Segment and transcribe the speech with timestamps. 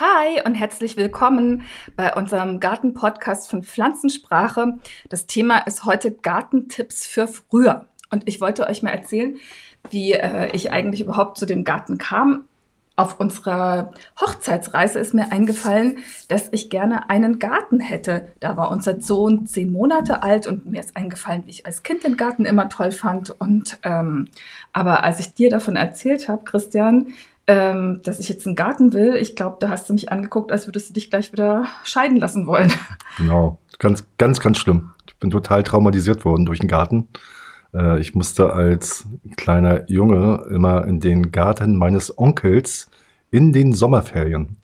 [0.00, 4.78] Hi und herzlich willkommen bei unserem Garten-Podcast von Pflanzensprache.
[5.10, 7.84] Das Thema ist heute Gartentipps für früher.
[8.08, 9.36] Und ich wollte euch mal erzählen,
[9.90, 12.46] wie äh, ich eigentlich überhaupt zu dem Garten kam.
[12.96, 15.98] Auf unserer Hochzeitsreise ist mir eingefallen,
[16.28, 18.32] dass ich gerne einen Garten hätte.
[18.40, 22.04] Da war unser Sohn zehn Monate alt und mir ist eingefallen, wie ich als Kind
[22.04, 23.38] den Garten immer toll fand.
[23.38, 24.28] Und ähm,
[24.72, 27.08] aber als ich dir davon erzählt habe, Christian,
[27.50, 29.16] ähm, dass ich jetzt einen Garten will.
[29.16, 32.46] Ich glaube, da hast du mich angeguckt, als würdest du dich gleich wieder scheiden lassen
[32.46, 32.72] wollen.
[33.16, 34.92] Genau, ganz, ganz, ganz schlimm.
[35.06, 37.08] Ich bin total traumatisiert worden durch den Garten.
[37.74, 39.04] Äh, ich musste als
[39.36, 42.88] kleiner Junge immer in den Garten meines Onkels
[43.32, 44.56] in den Sommerferien.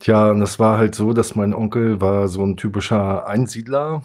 [0.00, 4.02] Tja, und das war halt so, dass mein Onkel war so ein typischer Einsiedler,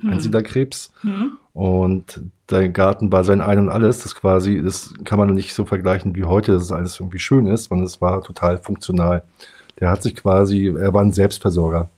[0.00, 0.10] hm.
[0.10, 0.92] Einsiedlerkrebs.
[1.00, 1.32] Hm.
[1.58, 4.04] Und der Garten war sein Ein und Alles.
[4.04, 7.48] Das quasi, das kann man nicht so vergleichen wie heute, dass es alles irgendwie schön
[7.48, 9.24] ist, sondern es war total funktional.
[9.80, 11.88] Der hat sich quasi, er war ein Selbstversorger.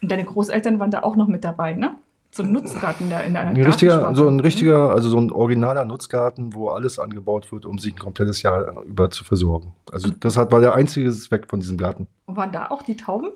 [0.00, 1.96] Und deine Großeltern waren da auch noch mit dabei, ne?
[2.30, 5.84] So ein Nutzgarten da in der ein richtiger, So ein richtiger, also so ein originaler
[5.84, 9.74] Nutzgarten, wo alles angebaut wird, um sich ein komplettes Jahr über zu versorgen.
[9.90, 12.06] Also das hat, war der einzige Zweck von diesem Garten.
[12.26, 13.30] Und waren da auch die Tauben?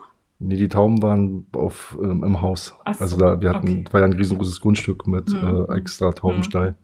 [0.45, 2.75] Nee, die Tauben waren auf, ähm, im Haus.
[2.87, 3.85] So, also da, wir hatten, okay.
[3.93, 5.67] war ja ein riesengroßes Grundstück mit mhm.
[5.69, 6.73] äh, extra Taubenstall.
[6.73, 6.77] Mhm.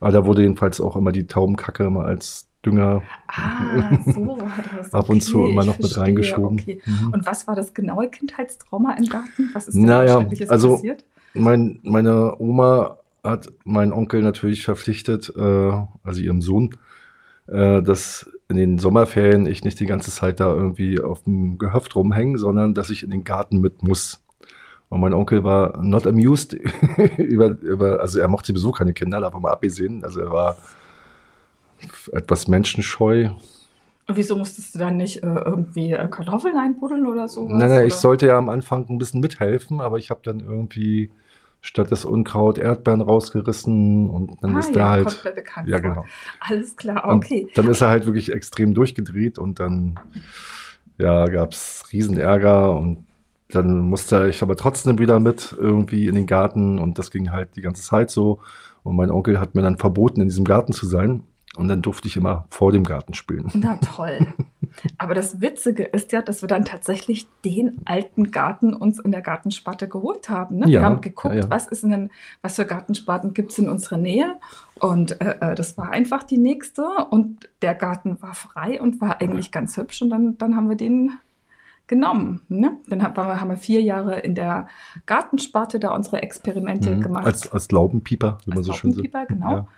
[0.00, 4.38] Aber da wurde jedenfalls auch immer die Taubenkacke immer als Dünger ah, so
[4.92, 6.60] ab und okay, zu immer noch mit reingeschoben.
[6.60, 6.82] Okay.
[6.84, 7.12] Mhm.
[7.12, 9.50] Und was war das genaue Kindheitstrauma im Garten?
[9.52, 11.04] Was ist naja, also passiert?
[11.34, 16.76] Mein, meine Oma hat meinen Onkel natürlich verpflichtet, äh, also ihrem Sohn,
[17.46, 21.96] äh, dass in den Sommerferien ich nicht die ganze Zeit da irgendwie auf dem Gehöft
[21.96, 24.22] rumhänge, sondern dass ich in den Garten mit muss.
[24.90, 26.52] Und mein Onkel war not amused
[27.18, 30.04] über, über, also er mochte sowieso keine Kinder, davon mal abgesehen.
[30.04, 30.56] Also er war
[32.12, 33.30] etwas menschenscheu.
[34.06, 37.48] Wieso musstest du dann nicht äh, irgendwie äh, Kartoffeln einbuddeln oder so?
[37.48, 41.10] Nein, nein, ich sollte ja am Anfang ein bisschen mithelfen, aber ich habe dann irgendwie
[41.64, 45.06] statt das Unkraut Erdbeeren rausgerissen und dann ah, ist ja, der halt.
[45.06, 46.04] Kommt mir bekannt ja, genau.
[46.40, 47.44] Alles klar, okay.
[47.44, 49.98] Und dann ist er halt wirklich extrem durchgedreht und dann
[50.98, 53.06] ja, gab es Riesenärger und
[53.48, 57.56] dann musste ich aber trotzdem wieder mit irgendwie in den Garten und das ging halt
[57.56, 58.40] die ganze Zeit so.
[58.82, 61.22] Und mein Onkel hat mir dann verboten, in diesem Garten zu sein.
[61.56, 63.50] Und dann durfte ich immer vor dem Garten spielen.
[63.54, 64.26] Na toll.
[64.98, 69.22] Aber das Witzige ist ja, dass wir dann tatsächlich den alten Garten uns in der
[69.22, 70.58] Gartensparte geholt haben.
[70.58, 70.66] Ne?
[70.66, 71.50] Ja, wir haben geguckt, ja, ja.
[71.50, 72.10] was ist denn,
[72.42, 74.36] was für Gartensparten gibt es in unserer Nähe.
[74.80, 76.84] Und äh, äh, das war einfach die nächste.
[77.10, 80.02] Und der Garten war frei und war eigentlich ganz hübsch.
[80.02, 81.12] Und dann, dann haben wir den
[81.86, 82.40] genommen.
[82.48, 82.78] Ne?
[82.88, 84.68] Dann haben wir, vier Jahre in der
[85.06, 87.02] Gartensparte da unsere Experimente mhm.
[87.02, 87.26] gemacht.
[87.26, 89.28] Als, als Laubenpieper, wie man so schön sagt.
[89.28, 89.50] genau.
[89.50, 89.68] Ja.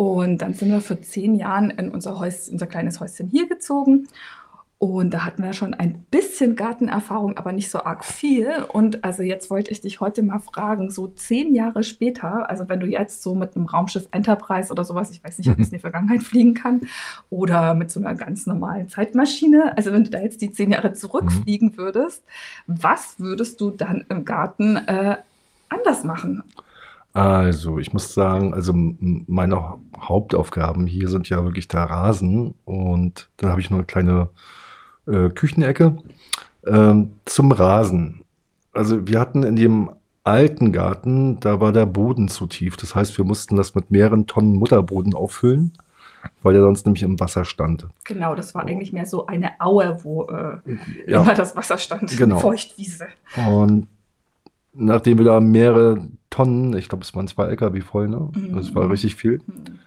[0.00, 4.08] Und dann sind wir vor zehn Jahren in unser, Häuschen, unser kleines Häuschen hier gezogen.
[4.78, 8.64] Und da hatten wir schon ein bisschen Gartenerfahrung, aber nicht so arg viel.
[8.72, 12.80] Und also jetzt wollte ich dich heute mal fragen, so zehn Jahre später, also wenn
[12.80, 15.72] du jetzt so mit einem Raumschiff Enterprise oder sowas, ich weiß nicht, ob es in
[15.76, 16.80] die Vergangenheit fliegen kann,
[17.28, 20.94] oder mit so einer ganz normalen Zeitmaschine, also wenn du da jetzt die zehn Jahre
[20.94, 21.76] zurückfliegen mhm.
[21.76, 22.24] würdest,
[22.66, 25.18] was würdest du dann im Garten äh,
[25.68, 26.42] anders machen?
[27.12, 33.50] Also, ich muss sagen, also meine Hauptaufgaben hier sind ja wirklich der Rasen und dann
[33.50, 34.28] habe ich noch eine kleine
[35.06, 35.96] äh, Küchenecke
[36.66, 38.24] ähm, zum Rasen.
[38.72, 39.90] Also wir hatten in dem
[40.22, 42.76] alten Garten, da war der Boden zu tief.
[42.76, 45.72] Das heißt, wir mussten das mit mehreren Tonnen Mutterboden auffüllen,
[46.42, 47.88] weil der sonst nämlich im Wasser stand.
[48.04, 50.58] Genau, das war eigentlich mehr so eine Aue, wo äh,
[51.06, 52.38] ja, immer das Wasser stand, genau.
[52.38, 53.08] Feuchtwiese.
[53.36, 53.88] Und
[54.72, 58.28] nachdem wir da mehrere Tonnen, ich glaube, es waren zwei LKW voll, ne?
[58.32, 58.56] Mhm.
[58.56, 59.78] Das war richtig viel, mhm.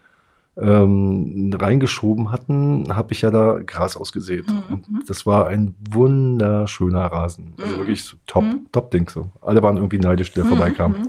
[0.58, 4.46] ähm, reingeschoben hatten, habe ich ja da Gras ausgesät.
[4.48, 4.84] Mhm.
[4.92, 7.54] Und das war ein wunderschöner Rasen.
[7.60, 7.80] Also mhm.
[7.80, 8.68] wirklich so top, mhm.
[8.72, 9.30] top Ding so.
[9.42, 11.08] Alle waren irgendwie neidisch, der vorbeikam.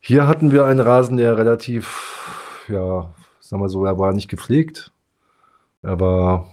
[0.00, 3.10] Hier hatten wir einen Rasen, der relativ, ja,
[3.40, 4.92] sagen wir so, er war nicht gepflegt.
[5.82, 6.50] Er war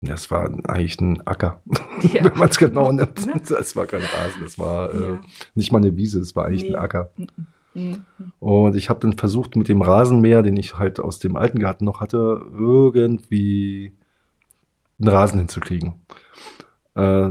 [0.00, 1.60] das war eigentlich ein Acker,
[2.12, 2.24] ja.
[2.24, 3.26] wenn man es genau nimmt.
[3.26, 3.40] Ne?
[3.48, 5.14] Das war kein Rasen, das war äh, ja.
[5.14, 5.18] äh,
[5.54, 6.70] nicht mal eine Wiese, es war eigentlich nee.
[6.70, 7.10] ein Acker.
[7.74, 8.04] Mhm.
[8.38, 11.84] Und ich habe dann versucht, mit dem Rasenmäher, den ich halt aus dem alten Garten
[11.84, 13.92] noch hatte, irgendwie
[15.00, 15.94] einen Rasen hinzukriegen.
[16.94, 17.30] Äh,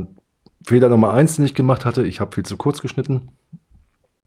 [0.66, 3.30] Fehler Nummer eins, den ich gemacht hatte, ich habe viel zu kurz geschnitten.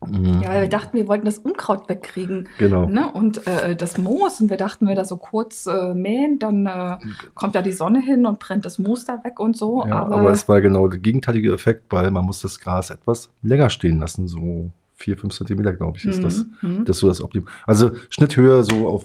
[0.06, 0.40] Mhm.
[0.42, 2.48] Ja, weil wir dachten, wir wollten das Unkraut wegkriegen.
[2.58, 2.86] Genau.
[2.86, 3.10] Ne?
[3.12, 6.96] Und äh, das Moos, und wir dachten, wir da so kurz äh, mähen, dann äh,
[7.34, 9.84] kommt da die Sonne hin und brennt das Moos da weg und so.
[9.86, 13.30] Ja, aber, aber es war genau der gegenteilige Effekt, weil man muss das Gras etwas
[13.42, 16.46] länger stehen lassen, so vier, fünf Zentimeter, glaube ich, ist das.
[16.62, 16.84] Mhm.
[16.84, 17.48] Das ist so das Optimum.
[17.66, 19.04] Also Schnitthöhe so auf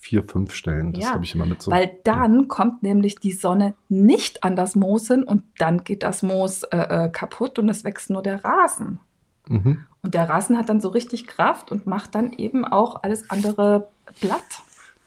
[0.00, 0.92] vier, fünf Stellen.
[0.92, 1.70] Das Ja, habe ich immer mit so.
[1.70, 6.22] weil dann kommt nämlich die Sonne nicht an das Moos hin und dann geht das
[6.22, 9.00] Moos äh, äh, kaputt und es wächst nur der Rasen.
[9.48, 9.84] Mhm.
[10.02, 13.88] Und der Rasen hat dann so richtig Kraft und macht dann eben auch alles andere
[14.20, 14.42] platt.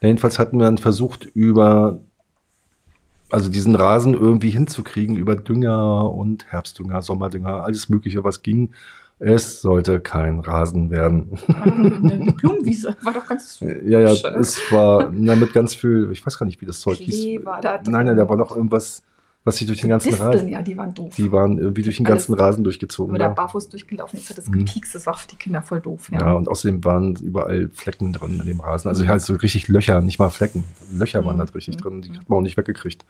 [0.00, 2.00] Jedenfalls hatten wir dann versucht, über,
[3.30, 8.70] also diesen Rasen irgendwie hinzukriegen, über Dünger und Herbstdünger, Sommerdünger, alles Mögliche, was ging.
[9.20, 11.36] Es sollte kein Rasen werden.
[11.48, 16.38] Eine Blumenwiese war doch ganz Ja, ja, es war na, mit ganz viel, ich weiß
[16.38, 17.40] gar nicht, wie das Zeug hieß.
[17.44, 19.02] Nein, nein, da war noch irgendwas,
[19.48, 21.14] was sich durch den ganzen Disteln, Rasen, ja, die waren doof.
[21.16, 23.14] die waren irgendwie durch den Alles- ganzen Rasen durchgezogen.
[23.18, 23.28] Da Ja.
[23.30, 24.64] barfuß durchgelaufen ist, hat das Mhm.
[24.64, 24.94] gepiekst.
[24.94, 26.08] Das war für die Kinder voll doof.
[26.12, 26.32] Ja, Ja.
[26.34, 28.88] und außerdem waren überall Flecken drin in dem Rasen.
[28.88, 30.64] Also halt so richtig Löcher, nicht mal Flecken.
[30.92, 31.40] Löcher waren Mhm.
[31.40, 31.80] da richtig Mhm.
[31.80, 33.04] drin, die hat man auch nicht weggekriegt.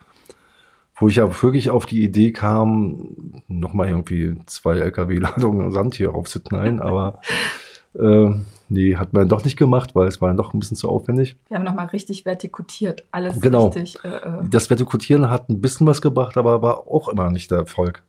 [1.01, 6.81] Wo ich ja wirklich auf die Idee kam, nochmal irgendwie zwei LKW-Ladungen Sand hier aufzuknallen,
[6.81, 7.21] aber
[7.95, 8.31] äh,
[8.69, 11.37] nee, hat man doch nicht gemacht, weil es war doch ein bisschen zu aufwendig.
[11.49, 13.05] Wir haben nochmal richtig vertikutiert.
[13.11, 13.69] Alles Genau.
[13.69, 13.99] richtig.
[14.05, 17.59] Äh, äh, Das Vertikutieren hat ein bisschen was gebracht, aber war auch immer nicht der
[17.59, 18.03] Erfolg.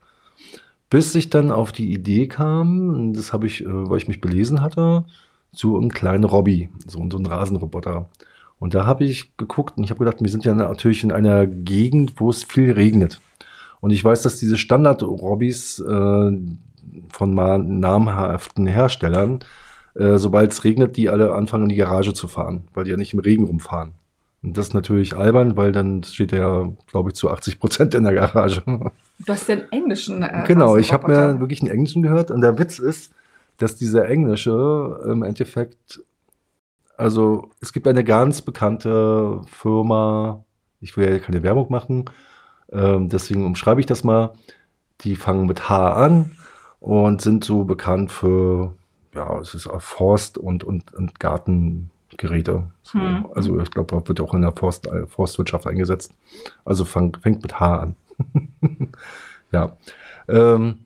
[0.90, 4.62] Bis ich dann auf die Idee kam, das habe ich, äh, weil ich mich belesen
[4.62, 5.06] hatte,
[5.52, 8.10] so einen kleinen Robby, so, so einen Rasenroboter.
[8.60, 11.48] Und da habe ich geguckt und ich habe gedacht, wir sind ja natürlich in einer
[11.48, 13.22] Gegend, wo es viel regnet.
[13.82, 16.32] Und ich weiß, dass diese Standard-Robbys äh,
[17.10, 19.40] von mal namhaften Herstellern,
[19.96, 22.98] äh, sobald es regnet, die alle anfangen in die Garage zu fahren, weil die ja
[22.98, 23.94] nicht im Regen rumfahren.
[24.42, 28.04] Und das ist natürlich albern, weil dann steht er, glaube ich, zu 80 Prozent in
[28.04, 28.64] der Garage.
[28.66, 28.92] du
[29.28, 30.24] hast den englischen.
[30.24, 33.14] Äh, Genau, ich habe mir wirklich einen Englischen gehört und der Witz ist,
[33.58, 36.02] dass dieser Englische im Endeffekt,
[36.98, 40.46] also es gibt eine ganz bekannte Firma,
[40.80, 42.06] ich will ja keine Werbung machen,
[42.72, 44.34] ähm, deswegen umschreibe ich das mal,
[45.02, 46.38] die fangen mit H an
[46.80, 48.76] und sind so bekannt für,
[49.14, 52.72] ja, es ist auch Forst- und, und, und Gartengeräte.
[52.84, 53.00] So.
[53.00, 53.28] Hm.
[53.34, 56.14] Also ich glaube, wird auch in der Forst, äh, Forstwirtschaft eingesetzt.
[56.66, 57.96] Also fang, fängt mit H an.
[59.52, 59.78] ja.
[60.28, 60.86] Ähm,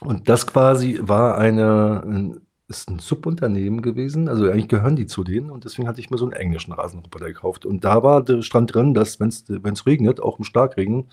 [0.00, 4.28] und das quasi war eine, ein, ist ein Subunternehmen gewesen.
[4.28, 7.26] Also eigentlich gehören die zu denen und deswegen hatte ich mir so einen englischen Rasenroboter
[7.26, 7.66] gekauft.
[7.66, 11.08] Und da war, stand drin, dass wenn es regnet, auch im Starkregen,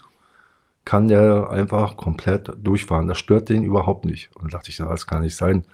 [0.86, 3.10] kann der einfach komplett durchfahren.
[3.10, 4.34] Das stört den überhaupt nicht.
[4.36, 5.66] Und da dachte ich, das kann nicht sein.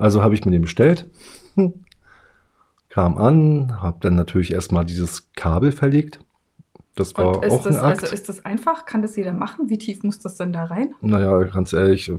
[0.00, 1.06] Also habe ich mir den bestellt,
[2.88, 6.20] kam an, habe dann natürlich erstmal dieses Kabel verlegt.
[6.94, 8.02] Das war Und ist auch ein das, Akt.
[8.02, 8.84] also ist das einfach?
[8.86, 9.68] Kann das jeder machen?
[9.68, 10.94] Wie tief muss das denn da rein?
[11.02, 12.10] Naja, ganz ehrlich,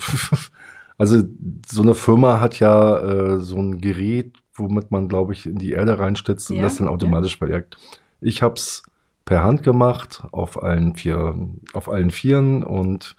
[0.97, 1.23] also
[1.67, 5.71] so eine Firma hat ja äh, so ein Gerät, womit man, glaube ich, in die
[5.71, 7.77] Erde reinstützt und Ja, das dann automatisch verjagt.
[8.21, 8.83] Ich habe es
[9.25, 11.35] per Hand gemacht, auf allen vier,
[11.73, 13.15] auf allen Vieren und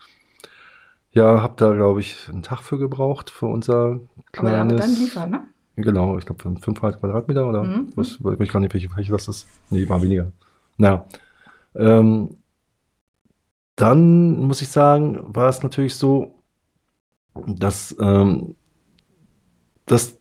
[1.13, 4.01] ja, habe da, glaube ich, einen Tag für gebraucht, für unser
[4.37, 5.49] Aber da wird dann kleines, liefern, ne?
[5.77, 7.93] genau, ich glaube 500 Quadratmeter oder Mhm.
[7.97, 9.47] was, weiß ich gar nicht, welche Fläche das ist.
[9.71, 10.33] Nee, war weniger.
[10.79, 11.07] Naja,
[11.75, 12.39] ähm,
[13.77, 16.43] dann muss ich sagen, war es natürlich so,
[17.47, 18.57] dass, ähm,
[19.87, 20.19] dass,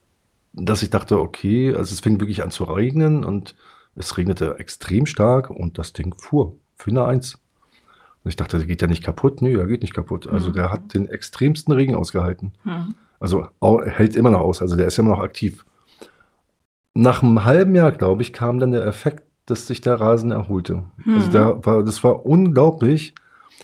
[0.54, 3.56] dass ich dachte, okay, also es fing wirklich an zu regnen und
[3.96, 6.58] es regnete extrem stark und das Ding fuhr
[6.88, 7.40] eine Eins.
[8.24, 9.42] Und ich dachte, der geht ja nicht kaputt.
[9.42, 10.28] Nee, er geht nicht kaputt.
[10.28, 10.54] Also Mhm.
[10.54, 12.54] der hat den extremsten Regen ausgehalten.
[12.64, 12.94] Hm.
[13.20, 13.48] Also
[13.86, 15.64] hält immer noch aus, also der ist immer noch aktiv.
[16.94, 20.84] Nach einem halben Jahr, glaube ich, kam dann der Effekt, dass sich der Rasen erholte.
[21.08, 21.32] Also Mhm.
[21.32, 23.16] der war, das war unglaublich.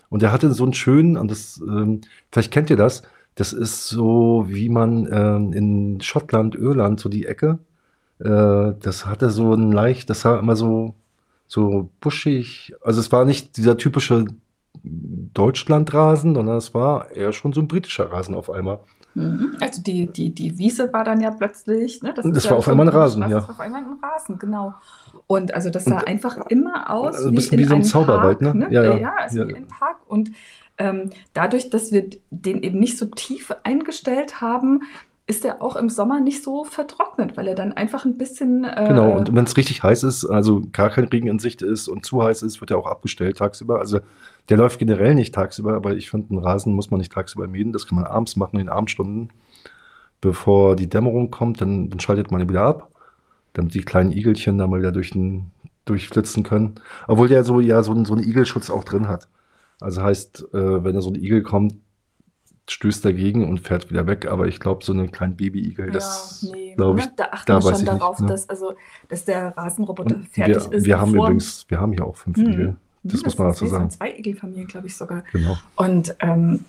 [0.10, 3.04] Und der hatte so einen schönen, und das, ähm, vielleicht kennt ihr das,
[3.36, 7.60] das ist so, wie man ähm, in Schottland, Irland, so die Ecke,
[8.20, 10.96] äh, das hatte so ein leicht, das war immer so,
[11.48, 12.74] so buschig.
[12.82, 14.26] Also es war nicht dieser typische
[14.84, 18.80] Deutschlandrasen, sondern es war eher schon so ein britischer Rasen auf einmal.
[19.14, 19.58] Mhm.
[19.60, 22.14] Also die, die, die Wiese war dann ja plötzlich, ne?
[22.14, 23.40] Das ist war ja auf einmal ein Rasen, Straße, ja.
[23.40, 24.74] Das war auf einmal ein Rasen, genau.
[25.26, 28.40] Und also das sah Und- einfach immer aus Also ein bisschen wie so ein Zauberwald,
[28.40, 28.68] Park, ne?
[28.70, 28.98] Ja, ja.
[28.98, 29.48] Ja, also Ja.
[29.48, 29.98] wie ein Park.
[30.08, 30.32] Und
[30.78, 34.84] ähm, dadurch, dass wir den eben nicht so tief eingestellt haben,
[35.30, 38.86] ist er auch im Sommer nicht so vertrocknet, weil er dann einfach ein bisschen äh,
[38.88, 42.06] Genau, und wenn es richtig heiß ist, also gar kein Regen in Sicht ist und
[42.06, 43.80] zu heiß ist, wird er auch abgestellt tagsüber.
[43.80, 44.00] Also
[44.48, 47.74] der läuft generell nicht tagsüber, aber ich finde, einen Rasen muss man nicht tagsüber mähen.
[47.74, 49.34] Das kann man abends machen, in den Abendstunden,
[50.22, 51.60] bevor die Dämmerung kommt.
[51.60, 52.90] Dann, dann schaltet man ihn wieder ab,
[53.52, 55.52] damit die kleinen Igelchen da mal wieder durch den,
[55.84, 56.76] durchflitzen können.
[57.06, 59.28] Obwohl der so, ja, so, so einen Igelschutz auch drin hat.
[59.82, 61.76] Also heißt, äh, wenn da so ein Igel kommt,
[62.70, 64.28] stößt dagegen und fährt wieder weg.
[64.28, 67.12] Aber ich glaube, so einen kleinen Baby-Igel, das ja, nee, glaube ich, ne?
[67.16, 68.28] da achten da wir schon ich nicht, darauf, ne?
[68.28, 68.74] dass, also,
[69.08, 70.86] dass der Rasenroboter Und fertig wir, ist.
[70.86, 72.52] wir haben übrigens, wir haben hier auch fünf Hm.
[72.52, 72.76] Igel.
[73.04, 73.90] Das muss man dazu sind sagen.
[73.92, 75.24] Zwei Igelfamilien, glaube ich sogar.
[75.32, 75.58] Genau.
[75.76, 76.66] Und ähm,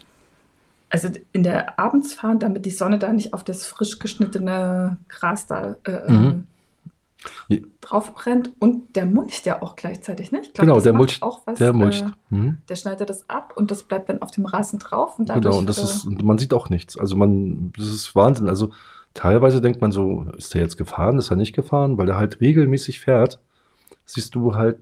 [0.91, 5.77] also in der Abendsfahren, damit die Sonne da nicht auf das frisch geschnittene Gras da
[5.85, 6.47] äh, Mhm.
[7.81, 10.41] Drauf brennt und der mulcht ja auch gleichzeitig, ne?
[10.43, 11.59] Ich glaub, Genau, der mulcht, auch was.
[11.59, 12.05] der mulcht.
[12.05, 12.59] Äh, Mhm.
[12.69, 15.69] der schneidet das ab und das bleibt dann auf dem Rasen drauf und Genau, und
[15.69, 16.97] das ist, man sieht auch nichts.
[16.97, 18.49] Also man, das ist Wahnsinn.
[18.49, 18.71] Also
[19.15, 22.41] teilweise denkt man so, ist der jetzt gefahren, ist er nicht gefahren, weil er halt
[22.41, 23.41] regelmäßig fährt.
[24.05, 24.79] Siehst du halt,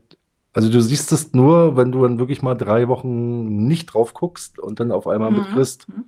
[0.53, 4.59] also du siehst es nur, wenn du dann wirklich mal drei Wochen nicht drauf guckst
[4.59, 5.39] und dann auf einmal mhm.
[5.39, 6.05] mitkriegst, mhm.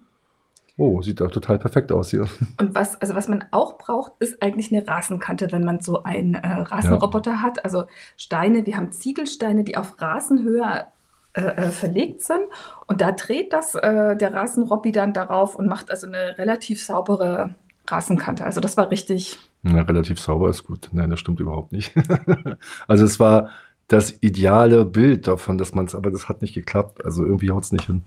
[0.79, 2.29] Oh, sieht doch total perfekt aus hier.
[2.61, 6.35] Und was, also was man auch braucht, ist eigentlich eine Rasenkante, wenn man so einen
[6.35, 7.43] äh, Rasenroboter ja.
[7.43, 7.65] hat.
[7.65, 7.85] Also
[8.17, 10.87] Steine, wir haben Ziegelsteine, die auf Rasenhöhe
[11.35, 12.43] äh, äh, verlegt sind.
[12.87, 17.57] Und da dreht das äh, der Rasenrobby dann darauf und macht also eine relativ saubere
[17.89, 18.45] Rasenkante.
[18.45, 19.37] Also das war richtig.
[19.65, 20.89] Ja, relativ sauber ist gut.
[20.93, 21.93] Nein, das stimmt überhaupt nicht.
[22.87, 23.51] also es war
[23.89, 27.05] das ideale Bild davon, dass man es, aber das hat nicht geklappt.
[27.05, 28.05] Also irgendwie haut es nicht hin.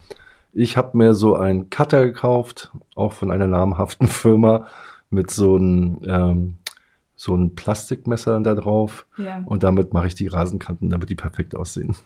[0.54, 4.68] Ich habe mir so einen Cutter gekauft, auch von einer namhaften Firma,
[5.10, 6.58] mit so einem ähm,
[7.16, 9.06] so ein Plastikmesser da drauf.
[9.18, 9.44] Ja.
[9.46, 11.96] Und damit mache ich die Rasenkanten, damit die perfekt aussehen.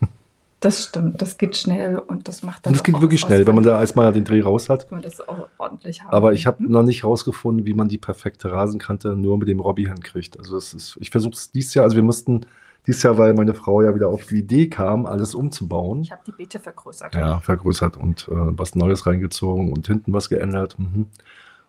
[0.60, 2.72] Das stimmt, das geht schnell und das macht dann.
[2.72, 4.88] Das geht wirklich schnell, wenn man da erstmal den Dreh raus hat.
[4.88, 6.10] Kann man das auch ordentlich haben.
[6.10, 6.70] Aber ich habe mhm.
[6.70, 10.38] noch nicht rausgefunden, wie man die perfekte Rasenkante nur mit dem Robby hinkriegt.
[10.38, 12.46] Also das ist, ich versuche es dieses Jahr, also wir mussten
[12.86, 16.02] dies Jahr, weil meine Frau ja wieder auf die Idee kam, alles umzubauen.
[16.02, 17.14] Ich habe die Beete vergrößert.
[17.14, 20.78] Ja, vergrößert und äh, was Neues reingezogen und hinten was geändert.
[20.78, 21.06] Mhm.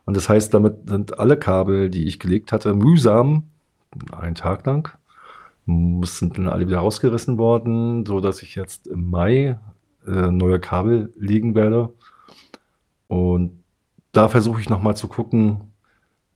[0.05, 3.43] Und das heißt, damit sind alle Kabel, die ich gelegt hatte, mühsam,
[4.11, 4.89] einen Tag lang,
[5.65, 9.59] mussten dann alle wieder rausgerissen worden, so dass ich jetzt im Mai
[10.05, 11.93] äh, neue Kabel legen werde.
[13.07, 13.63] Und
[14.11, 15.73] da versuche ich nochmal zu gucken,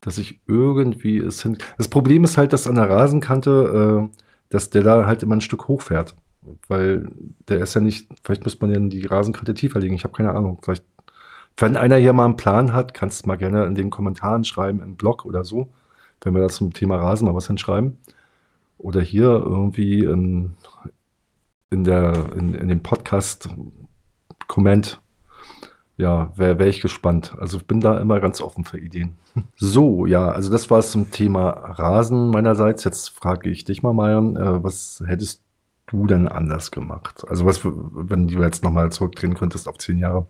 [0.01, 1.57] dass ich irgendwie es hin.
[1.77, 4.21] Das Problem ist halt, dass an der Rasenkante äh,
[4.51, 6.15] dass der da halt immer ein Stück hochfährt.
[6.67, 7.09] Weil
[7.47, 9.95] der ist ja nicht, vielleicht müsste man ja die Rasenkante tiefer legen.
[9.95, 10.59] Ich habe keine Ahnung.
[10.61, 10.83] Vielleicht,
[11.57, 14.81] wenn einer hier mal einen Plan hat, kannst du mal gerne in den Kommentaren schreiben,
[14.81, 15.69] im Blog oder so,
[16.21, 17.97] wenn wir da zum Thema Rasen mal was hinschreiben.
[18.77, 20.55] Oder hier irgendwie in,
[21.69, 25.01] in, der, in, in dem Podcast-Comment
[26.01, 27.35] ja, wäre wär ich gespannt.
[27.39, 29.17] Also ich bin da immer ganz offen für Ideen.
[29.55, 32.83] So, ja, also das war es zum Thema Rasen meinerseits.
[32.83, 35.41] Jetzt frage ich dich mal, Marion, äh, was hättest
[35.87, 37.23] du denn anders gemacht?
[37.29, 40.27] Also was, wenn du jetzt nochmal zurückdrehen könntest auf zehn Jahre?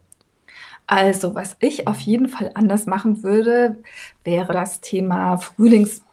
[0.85, 3.77] Also, was ich auf jeden Fall anders machen würde,
[4.23, 6.03] wäre das Thema Frühlings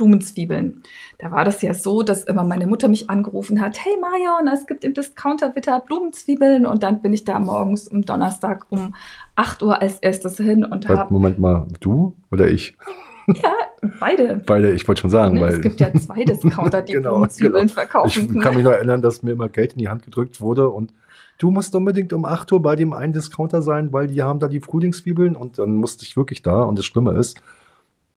[0.00, 0.82] Blumenzwiebeln.
[1.18, 4.66] Da war das ja so, dass immer meine Mutter mich angerufen hat, hey Marion, es
[4.66, 8.94] gibt im Discounter Witter Blumenzwiebeln und dann bin ich da morgens am Donnerstag um
[9.36, 11.12] 8 Uhr als erstes hin und habe...
[11.12, 12.78] Moment mal, du oder ich?
[13.26, 13.52] Ja,
[14.00, 14.42] beide.
[14.46, 15.52] Beide, ich wollte schon sagen, ne, weil...
[15.52, 17.74] Es gibt ja zwei Discounter, die genau, Blumenzwiebeln genau.
[17.74, 18.36] verkaufen.
[18.36, 20.94] Ich kann mich noch erinnern, dass mir immer Geld in die Hand gedrückt wurde und
[21.36, 24.48] du musst unbedingt um 8 Uhr bei dem einen Discounter sein, weil die haben da
[24.48, 27.38] die Frühlingszwiebeln und dann musste ich wirklich da und das Schlimme ist,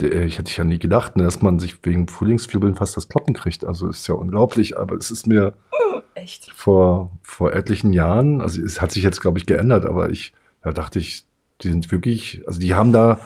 [0.02, 3.66] ich hätte ja nie gedacht, ne, dass man sich wegen Frühlingszwiebeln fast das Kloppen kriegt.
[3.66, 6.02] Also ist ja unglaublich, aber es ist mir oh,
[6.56, 10.72] Vor, vor etlichen Jahren, also es hat sich jetzt, glaube ich, geändert, aber ich, da
[10.72, 11.26] dachte ich,
[11.62, 13.20] die sind wirklich, also die haben da,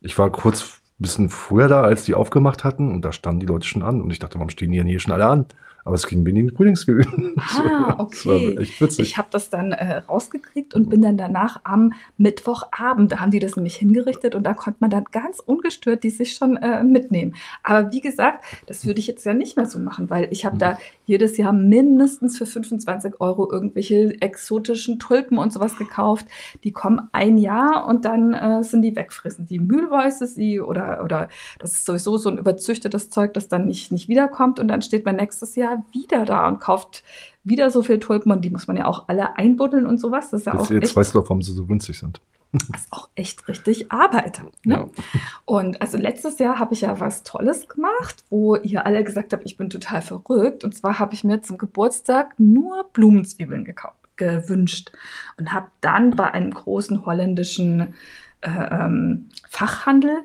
[0.00, 3.46] ich war kurz ein bisschen früher da, als die aufgemacht hatten und da standen die
[3.46, 5.46] Leute schon an und ich dachte, warum stehen die denn hier schon alle an?
[5.86, 7.36] Aber es ging mir in den Frühlingsgewinnen.
[7.56, 8.58] Ah, okay.
[8.98, 13.38] Ich habe das dann äh, rausgekriegt und bin dann danach am Mittwochabend, da haben die
[13.38, 17.36] das nämlich hingerichtet und da konnte man dann ganz ungestört die sich schon äh, mitnehmen.
[17.62, 20.56] Aber wie gesagt, das würde ich jetzt ja nicht mehr so machen, weil ich habe
[20.56, 20.60] mhm.
[20.60, 26.26] da jedes Jahr mindestens für 25 Euro irgendwelche exotischen Tulpen und sowas gekauft.
[26.64, 29.46] Die kommen ein Jahr und dann äh, sind die wegfressen.
[29.46, 31.28] Die Mühlweiße sie oder, oder
[31.60, 35.04] das ist sowieso so ein überzüchtetes Zeug, das dann nicht, nicht wiederkommt und dann steht
[35.04, 37.02] man nächstes Jahr wieder da und kauft
[37.44, 40.30] wieder so viel Tulpen und die muss man ja auch alle einbuddeln und sowas.
[40.30, 42.20] Das ist ja das auch jetzt echt, weißt du, warum sie so günstig sind.
[42.52, 44.40] Das ist auch echt richtig Arbeit.
[44.64, 44.74] Ne?
[44.74, 44.88] Ja.
[45.44, 49.44] Und also letztes Jahr habe ich ja was Tolles gemacht, wo ihr alle gesagt habt,
[49.44, 50.64] ich bin total verrückt.
[50.64, 54.92] Und zwar habe ich mir zum Geburtstag nur Blumenzwiebeln gekauft, gewünscht
[55.38, 57.94] und habe dann bei einem großen holländischen
[58.40, 60.18] äh, ähm, Fachhandel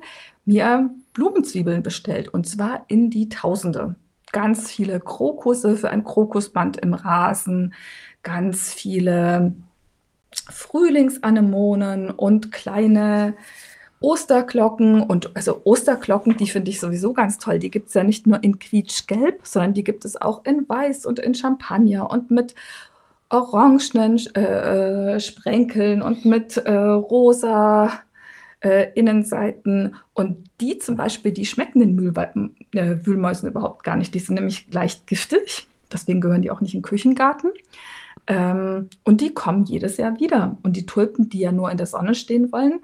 [0.46, 3.96] mir Blumenzwiebeln bestellt und zwar in die Tausende
[4.32, 7.74] ganz viele Krokusse für ein Krokusband im Rasen,
[8.24, 9.54] ganz viele
[10.50, 13.36] Frühlingsanemonen und kleine
[14.00, 17.60] Osterglocken und also Osterglocken, die finde ich sowieso ganz toll.
[17.60, 21.06] Die gibt es ja nicht nur in quietschgelb, sondern die gibt es auch in weiß
[21.06, 22.56] und in Champagner und mit
[23.30, 27.92] orangenen äh, Sprenkeln und mit äh, rosa
[28.62, 29.96] äh, Innenseiten.
[30.14, 32.32] Und die zum Beispiel, die schmecken den Mühlwe
[32.74, 34.14] äh, Wühlmäusen überhaupt gar nicht.
[34.14, 35.68] Die sind nämlich leicht giftig.
[35.92, 37.52] Deswegen gehören die auch nicht in den Küchengarten.
[38.28, 40.58] Ähm, und die kommen jedes Jahr wieder.
[40.64, 42.80] Und die Tulpen, die ja nur in der Sonne stehen wollen,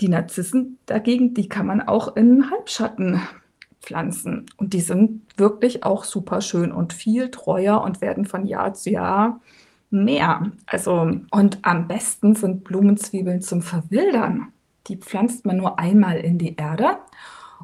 [0.00, 3.20] die Narzissen dagegen, die kann man auch in Halbschatten
[3.80, 4.46] Pflanzen.
[4.56, 8.90] Und die sind wirklich auch super schön und viel treuer und werden von Jahr zu
[8.90, 9.40] Jahr
[9.90, 10.50] mehr.
[10.66, 14.52] Also, und am besten sind Blumenzwiebeln zum Verwildern.
[14.88, 16.98] Die pflanzt man nur einmal in die Erde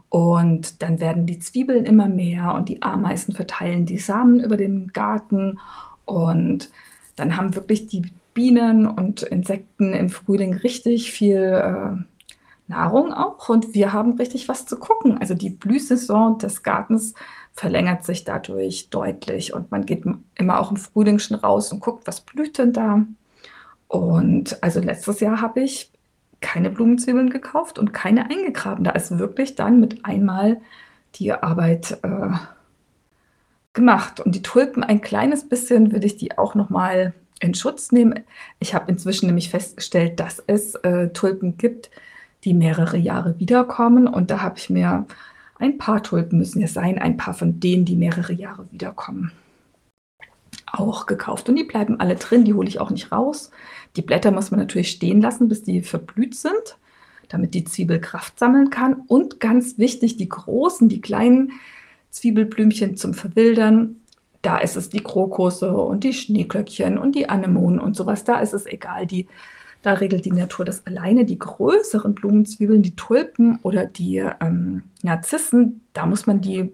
[0.09, 4.89] und dann werden die Zwiebeln immer mehr und die Ameisen verteilen die Samen über den
[4.89, 5.59] Garten
[6.05, 6.71] und
[7.17, 12.03] dann haben wirklich die Bienen und Insekten im Frühling richtig viel äh,
[12.69, 15.19] Nahrung auch und wir haben richtig was zu gucken.
[15.19, 17.15] Also die Blühsaison des Gartens
[17.55, 20.05] verlängert sich dadurch deutlich und man geht
[20.37, 23.05] immer auch im Frühling schon raus und guckt, was blüht denn da.
[23.89, 25.91] Und also letztes Jahr habe ich
[26.43, 28.85] keine Blumenzwiebeln gekauft und keine eingegraben.
[28.85, 30.61] Da ist wirklich dann mit einmal
[31.15, 32.31] die Arbeit äh,
[33.73, 34.21] gemacht.
[34.21, 38.21] Und die Tulpen ein kleines bisschen würde ich die auch noch mal in Schutz nehmen.
[38.59, 41.91] Ich habe inzwischen nämlich festgestellt, dass es äh, Tulpen gibt,
[42.45, 44.07] die mehrere Jahre wiederkommen.
[44.07, 45.07] Und da habe ich mir
[45.59, 49.31] ein paar Tulpen müssen es sein, ein paar von denen, die mehrere Jahre wiederkommen,
[50.73, 51.49] auch gekauft.
[51.49, 53.51] Und die bleiben alle drin, die hole ich auch nicht raus.
[53.97, 56.79] Die Blätter muss man natürlich stehen lassen, bis die verblüht sind,
[57.29, 59.03] damit die Zwiebel Kraft sammeln kann.
[59.07, 61.53] Und ganz wichtig, die großen, die kleinen
[62.11, 63.97] Zwiebelblümchen zum Verwildern.
[64.41, 68.25] Da ist es die Krokusse und die Schneeglöckchen und die Anemonen und sowas.
[68.25, 69.07] Da ist es egal.
[69.07, 69.29] Die
[69.83, 71.25] da regelt die Natur das alleine.
[71.25, 76.73] Die größeren Blumenzwiebeln, die Tulpen oder die ähm, Narzissen, da muss man die,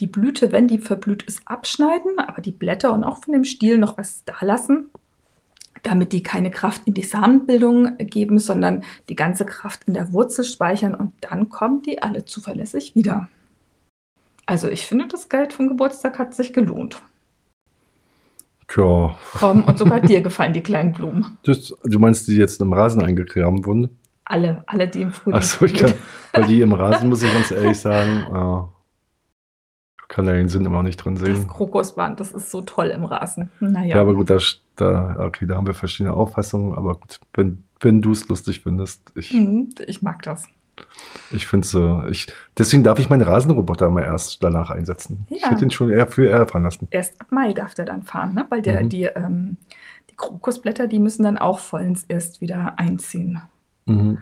[0.00, 3.78] die Blüte, wenn die verblüht ist, abschneiden, aber die Blätter und auch von dem Stiel
[3.78, 4.90] noch was da lassen,
[5.82, 10.44] damit die keine Kraft in die Samenbildung geben, sondern die ganze Kraft in der Wurzel
[10.44, 13.28] speichern und dann kommen die alle zuverlässig wieder.
[14.46, 17.00] Also ich finde, das Geld vom Geburtstag hat sich gelohnt.
[18.76, 19.16] Ja.
[19.34, 21.38] Komm, und sogar dir gefallen die kleinen Blumen.
[21.44, 23.98] Das, du meinst, die jetzt im Rasen eingegraben wurden?
[24.24, 25.38] Alle, alle, die im Frühling.
[25.38, 25.92] Achso, ich kann,
[26.32, 28.71] weil die im Rasen, muss ich ganz ehrlich sagen, äh,
[30.12, 31.34] kann da den Sinn immer nicht drin sehen.
[31.34, 33.50] Das Krokusband, das ist so toll im Rasen.
[33.60, 33.96] Naja.
[33.96, 34.38] Ja, aber gut, da,
[34.76, 39.10] da, okay, da haben wir verschiedene Auffassungen, aber gut, wenn, wenn du es lustig findest,
[39.14, 39.32] ich.
[39.32, 40.44] Mhm, ich mag das.
[41.30, 42.26] Ich finde so, ich,
[42.58, 45.26] deswegen darf ich meinen Rasenroboter mal erst danach einsetzen.
[45.30, 45.36] Ja.
[45.36, 46.88] Ich hätte ihn schon eher für eher fahren lassen.
[46.90, 48.44] Erst ab Mai darf der dann fahren, ne?
[48.50, 48.88] weil der, mhm.
[48.90, 49.56] die, ähm,
[50.10, 53.40] die Krokusblätter, die müssen dann auch vollends erst wieder einziehen.
[53.86, 54.18] Mhm.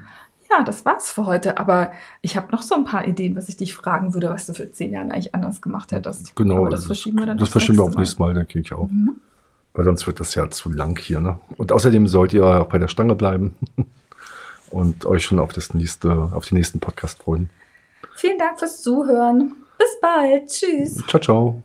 [0.50, 1.58] Ja, das war's für heute.
[1.58, 4.54] Aber ich habe noch so ein paar Ideen, was ich dich fragen würde, was du
[4.54, 6.34] für zehn Jahre eigentlich anders gemacht hättest.
[6.34, 6.58] Genau.
[6.58, 7.38] Aber das, das verschieben wir dann.
[7.38, 8.88] Das verschieben wir auf nächstes Mal, denke ich auch.
[8.88, 9.16] Mhm.
[9.74, 11.20] Weil sonst wird das ja zu lang hier.
[11.20, 11.38] Ne?
[11.56, 13.54] Und außerdem sollt ihr auch bei der Stange bleiben.
[14.70, 17.50] und euch schon auf, das nächste, auf den nächsten Podcast freuen.
[18.16, 19.54] Vielen Dank fürs Zuhören.
[19.78, 20.48] Bis bald.
[20.48, 21.02] Tschüss.
[21.06, 21.62] Ciao, ciao.